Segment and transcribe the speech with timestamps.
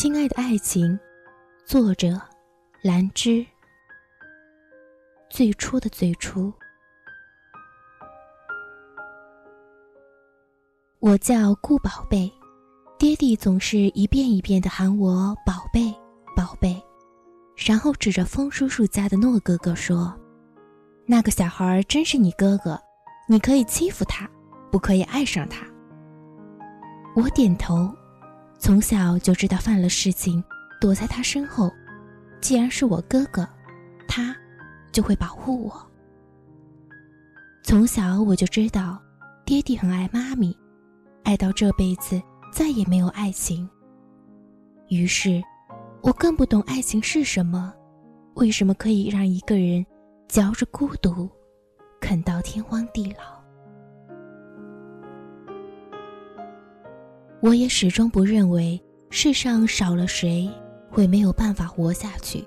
[0.00, 0.98] 亲爱的爱情，
[1.66, 2.18] 作者
[2.80, 3.44] 兰芝。
[5.28, 6.50] 最初的最初，
[11.00, 12.32] 我叫顾宝贝，
[12.98, 15.94] 爹地总是一遍一遍的喊我宝贝，
[16.34, 16.82] 宝贝，
[17.54, 20.18] 然后指着风叔叔家的诺哥哥说
[21.04, 22.80] ：“那个小孩真是你哥哥，
[23.28, 24.26] 你可以欺负他，
[24.72, 25.66] 不可以爱上他。”
[27.14, 27.94] 我点头。
[28.60, 30.44] 从小就知道犯了事情，
[30.80, 31.72] 躲在他身后。
[32.42, 33.48] 既然是我哥哥，
[34.06, 34.36] 他
[34.92, 35.90] 就会保护我。
[37.62, 39.00] 从小我就知道，
[39.46, 40.56] 爹地很爱妈咪，
[41.24, 42.20] 爱到这辈子
[42.52, 43.68] 再也没有爱情。
[44.88, 45.42] 于是，
[46.02, 47.72] 我更不懂爱情是什么，
[48.34, 49.84] 为什么可以让一个人
[50.28, 51.28] 嚼着孤独，
[51.98, 53.39] 啃到天荒地老。
[57.42, 60.48] 我也始终不认为世上少了谁
[60.90, 62.46] 会没有办法活下去，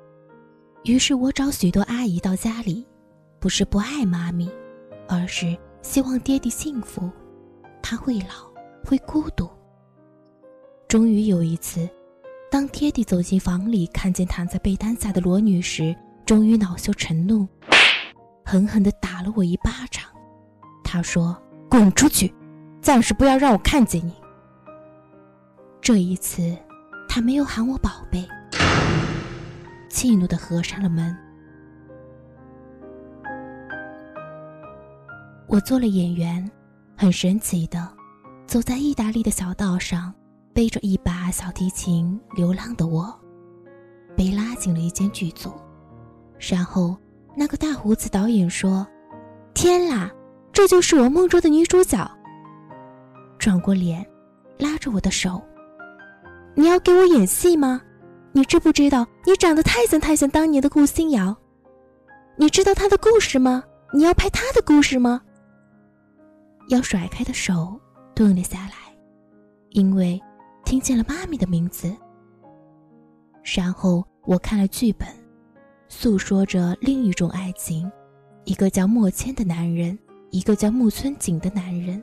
[0.84, 2.86] 于是我找许多阿姨到家里，
[3.40, 4.48] 不是不爱妈咪，
[5.08, 7.10] 而是希望爹地幸福。
[7.82, 8.48] 他会老，
[8.86, 9.50] 会孤独。
[10.88, 11.90] 终于有一次，
[12.52, 17.48] 当爹地走进房里，看见躺在被单下的罗女时，终于恼羞成怒，
[18.46, 20.04] 狠狠地打了我一巴掌。
[20.84, 21.36] 他说
[21.68, 22.32] ：“滚出去，
[22.80, 24.14] 暂时不要让我看见你。”
[25.84, 26.58] 这一次，
[27.10, 28.26] 他没有喊我宝贝，
[29.90, 31.14] 气怒的合上了门。
[35.46, 36.50] 我做了演员，
[36.96, 37.86] 很神奇的，
[38.48, 40.14] 走在意大利的小道上，
[40.54, 43.14] 背着一把小提琴流浪的我，
[44.16, 45.52] 被拉进了一间剧组。
[46.40, 46.98] 然后，
[47.36, 48.88] 那个大胡子导演说
[49.54, 50.10] ：“天啦，
[50.54, 52.10] 这就是我梦中的女主角。”
[53.38, 54.06] 转过脸，
[54.58, 55.42] 拉着我的手。
[56.56, 57.82] 你要给我演戏吗？
[58.32, 61.36] 你知不知道你长得太像太像当年的顾欣瑶？
[62.36, 63.64] 你知道她的故事吗？
[63.94, 65.22] 你要拍她的故事吗？
[66.70, 67.80] 要甩开的手
[68.16, 68.76] 顿了下来，
[69.70, 70.22] 因为
[70.64, 71.96] 听见了妈咪的名字。
[73.56, 75.08] 然后我看了剧本，
[75.90, 77.92] 诉说着另一种爱情，
[78.46, 79.98] 一个叫莫谦的男人，
[80.32, 82.02] 一个叫木村景的男人，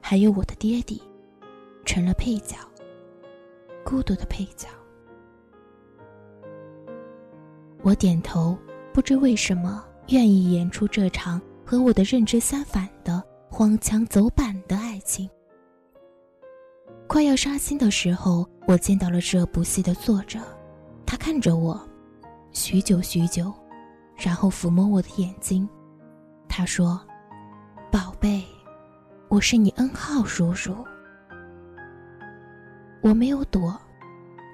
[0.00, 1.00] 还有我的爹地，
[1.84, 2.56] 成了配角。
[3.84, 4.68] 孤独的配角，
[7.82, 8.56] 我点头，
[8.92, 15.28] 不知为什么愿意演出这场和我的认知相反的荒腔走板的爱情。
[17.06, 20.38] 快要杀青的时候，我见到了这部戏的作者，
[21.04, 21.78] 他看着我，
[22.52, 23.52] 许久许久，
[24.16, 25.68] 然后抚摸我的眼睛，
[26.48, 26.98] 他说
[27.92, 28.42] ：“宝贝，
[29.28, 30.74] 我是你恩浩叔叔。”
[33.02, 33.76] 我没有躲，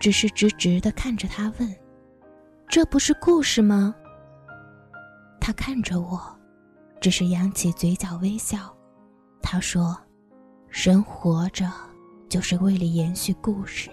[0.01, 1.77] 只是直直的看着他问
[2.67, 3.95] ：“这不是故事吗？”
[5.41, 6.21] 他看着我，
[7.01, 8.75] 只是扬起嘴角微笑。
[9.43, 9.97] 他说
[10.69, 11.71] ：“人活着
[12.29, 13.91] 就是为了延续故事，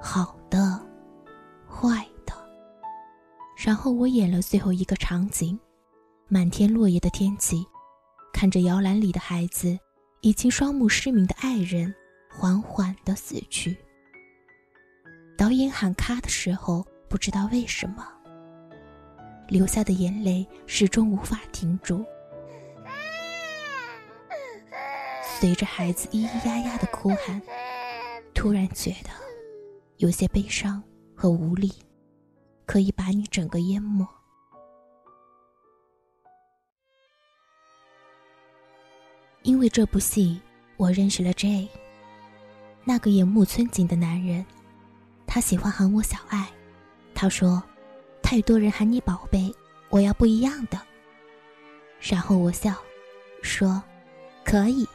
[0.00, 0.80] 好的，
[1.68, 2.34] 坏的。”
[3.56, 5.58] 然后我演了最后一个场景：
[6.28, 7.66] 满天落叶的天气，
[8.32, 9.78] 看着摇篮里的孩子，
[10.20, 11.94] 已经双目失明的爱人。
[12.38, 13.76] 缓缓的死去。
[15.38, 18.06] 导演喊卡的时候，不知道为什么，
[19.48, 22.04] 流下的眼泪始终无法停住。
[25.22, 27.40] 随着孩子咿咿呀呀的哭喊，
[28.34, 29.10] 突然觉得
[29.96, 30.82] 有些悲伤
[31.14, 31.72] 和无力，
[32.66, 34.06] 可以把你整个淹没。
[39.42, 40.40] 因为这部戏，
[40.76, 41.68] 我认识了 J。
[42.88, 44.46] 那个演木村景的男人，
[45.26, 46.46] 他喜欢喊我小爱。
[47.16, 47.60] 他说
[48.22, 49.52] ：“太多人喊你宝贝，
[49.88, 50.80] 我要不一样的。”
[52.00, 52.72] 然后我笑，
[53.42, 53.82] 说
[54.46, 54.86] ：“可以。”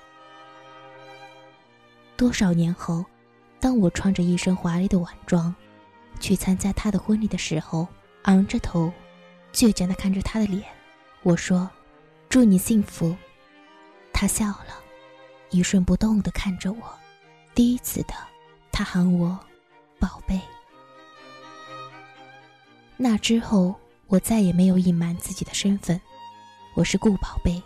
[2.16, 3.04] 多少年后，
[3.60, 5.54] 当我穿着一身华丽的晚装，
[6.18, 7.86] 去参加他的婚礼的时候，
[8.22, 8.90] 昂着头，
[9.52, 10.64] 倔强的看着他的脸，
[11.24, 11.70] 我说
[12.30, 13.14] ：“祝你幸福。”
[14.14, 14.82] 他笑了，
[15.50, 17.01] 一瞬不动的看着我。
[17.54, 18.14] 第一次的，
[18.72, 19.38] 他喊我
[20.00, 20.40] “宝贝”。
[22.98, 23.76] 那之后，
[24.08, 26.00] 我再也没有隐瞒自己的身份，
[26.76, 27.62] 我是顾宝贝，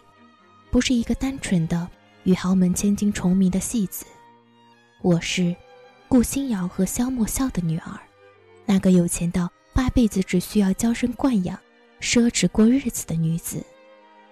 [0.72, 1.88] 不是一个单纯的
[2.24, 4.06] 与豪门千金重名的戏子，
[5.02, 5.56] 我是
[6.08, 8.00] 顾欣瑶和萧莫笑的女儿，
[8.66, 11.60] 那个有钱到八辈子只需要娇生惯养、
[12.00, 13.64] 奢侈过日子的女子，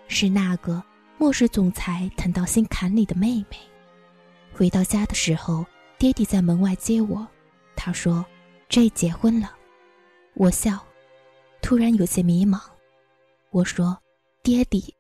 [0.08, 0.82] 是那个
[1.18, 3.58] 末世总裁疼到心坎里的妹妹。
[4.56, 5.66] 回到家的时候，
[5.98, 7.28] 爹地在门外接我。
[7.76, 8.24] 他说
[8.70, 9.52] ：“这结婚了。
[10.36, 10.80] 我笑，
[11.62, 12.62] 突然有些迷茫。
[13.50, 13.98] 我说
[14.44, 14.94] ：“爹地，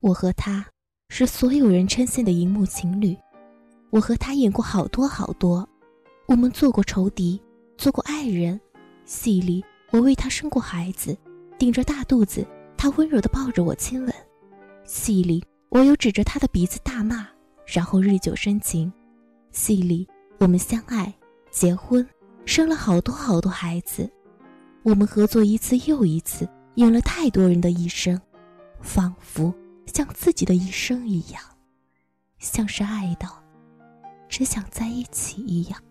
[0.00, 0.66] 我和他
[1.08, 3.16] 是所有人称羡的荧幕情侣。
[3.90, 5.66] 我和他演过好多好多，
[6.26, 7.40] 我们做过仇敌，
[7.78, 8.60] 做过爱人。
[9.04, 11.16] 戏里我为他生过孩子，
[11.56, 12.44] 顶着大肚子，
[12.76, 14.12] 他温柔地抱着我亲吻。
[14.84, 17.26] 戏里我又指着他的鼻子大骂，
[17.66, 18.92] 然后日久生情。
[19.50, 20.06] 戏里
[20.38, 21.12] 我们相爱，
[21.50, 22.06] 结婚，
[22.44, 24.10] 生了好多好多孩子。
[24.82, 28.20] 我们合作一次又一次，演了太多人的一生，
[28.80, 29.52] 仿佛
[29.86, 31.42] 像自己的一生一样，
[32.38, 33.42] 像是爱到
[34.28, 35.82] 只想在一起一样。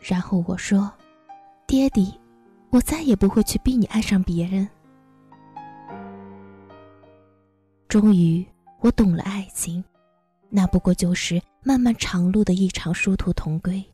[0.00, 0.90] 然后我说
[1.66, 2.18] ：“爹地，
[2.70, 4.68] 我再也不会去逼你爱上别人。”
[7.86, 8.44] 终于，
[8.80, 9.84] 我懂了爱情，
[10.56, 13.84] 那不过就是漫漫长路的一场殊途同归。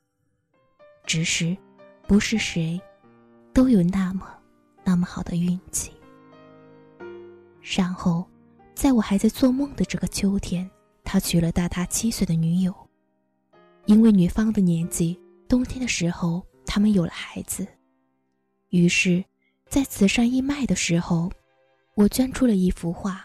[1.05, 1.57] 只是，
[2.07, 2.81] 不是谁。
[3.53, 4.33] 都有那么
[4.85, 5.91] 那么好的运气。
[7.61, 8.25] 然后，
[8.77, 10.71] 在我还在做梦的这个秋天，
[11.03, 12.73] 他娶了大他七岁的女友。
[13.87, 15.19] 因为女方的年纪，
[15.49, 17.67] 冬天的时候他们有了孩子。
[18.69, 19.23] 于是，
[19.69, 21.29] 在慈善义卖的时候，
[21.97, 23.21] 我捐出了一幅画：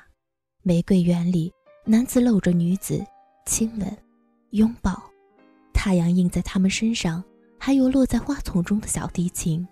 [0.64, 1.54] 玫瑰园里，
[1.86, 3.06] 男子搂着女子，
[3.48, 3.98] 亲吻、
[4.50, 5.02] 拥抱，
[5.74, 7.24] 太阳映在他们身上，
[7.58, 9.66] 还有落在花丛中的小提琴。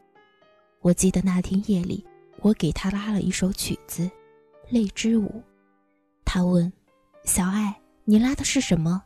[0.80, 2.04] 我记得那天夜里，
[2.39, 4.04] 我给他拉了一首曲子，
[4.69, 5.27] 《泪之舞》。
[6.24, 6.72] 他问
[7.25, 7.75] ：“小爱，
[8.06, 9.04] 你拉的是什么？”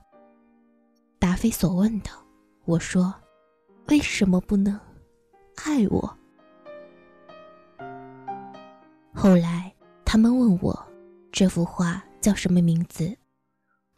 [1.17, 2.11] 答非所问的，
[2.65, 3.11] 我说
[3.89, 4.79] ：“为什么不能
[5.65, 6.17] 爱我？”
[9.15, 9.73] 后来
[10.05, 10.87] 他们问我，
[11.31, 13.17] 这幅画叫什么名字？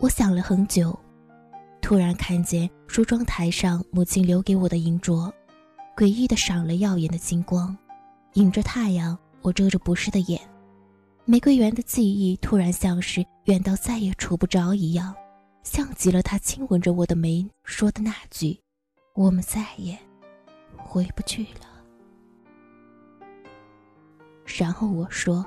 [0.01, 0.97] 我想了很久，
[1.79, 5.31] 突然看见梳妆台上母亲留给我的银镯。
[5.95, 7.77] 诡异的闪了耀眼的金光，
[8.33, 10.41] 迎着太阳，我遮着不适的眼。
[11.23, 15.13] 玫瑰园的记忆突然像是远到再也触不着一样，
[15.61, 18.59] 像极了他亲吻着我的眉说的那句
[19.13, 19.95] ：“我们再也
[20.77, 21.61] 回不去了。”
[24.57, 25.45] 然后我说，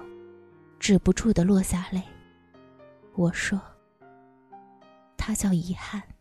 [0.79, 2.01] 止不住的落下泪。
[3.17, 3.61] 我说，
[5.26, 6.14] 他叫遗憾。